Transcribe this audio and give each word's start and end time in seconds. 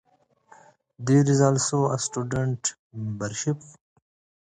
There 0.97 1.29
is 1.29 1.41
also 1.41 1.91
a 1.91 1.99
student 1.99 2.73
membership. 2.91 3.59